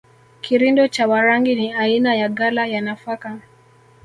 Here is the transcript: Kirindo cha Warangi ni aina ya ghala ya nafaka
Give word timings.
Kirindo 0.41 0.87
cha 0.87 1.07
Warangi 1.07 1.55
ni 1.55 1.73
aina 1.73 2.15
ya 2.15 2.29
ghala 2.29 2.65
ya 2.67 2.81
nafaka 2.81 3.37